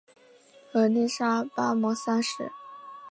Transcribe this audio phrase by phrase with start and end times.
[0.73, 2.51] 曷利沙跋摩三世。